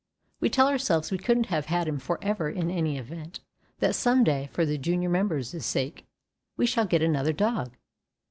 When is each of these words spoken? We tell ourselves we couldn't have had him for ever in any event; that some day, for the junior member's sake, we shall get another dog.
We 0.39 0.49
tell 0.49 0.67
ourselves 0.67 1.11
we 1.11 1.19
couldn't 1.19 1.45
have 1.53 1.67
had 1.67 1.87
him 1.87 1.99
for 1.99 2.17
ever 2.23 2.49
in 2.49 2.71
any 2.71 2.97
event; 2.97 3.39
that 3.81 3.93
some 3.93 4.23
day, 4.23 4.49
for 4.51 4.65
the 4.65 4.79
junior 4.79 5.09
member's 5.09 5.49
sake, 5.63 6.07
we 6.57 6.65
shall 6.65 6.87
get 6.87 7.03
another 7.03 7.33
dog. 7.33 7.77